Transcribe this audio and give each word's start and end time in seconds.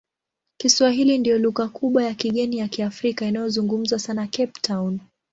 Kiswahili 0.57 1.17
ndiyo 1.17 1.37
lugha 1.37 1.67
kubwa 1.67 2.03
ya 2.03 2.13
kigeni 2.13 2.57
ya 2.57 2.67
Kiafrika 2.67 3.25
inayozungumzwa 3.25 3.99
sana 3.99 4.27
Cape 4.27 4.59
Town. 4.61 4.99